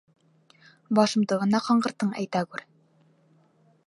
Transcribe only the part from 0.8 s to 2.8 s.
—Башымды ғына ҡаңғырттың, әйтәгүр!